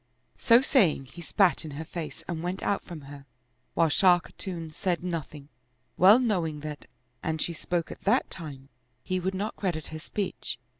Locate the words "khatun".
4.17-4.73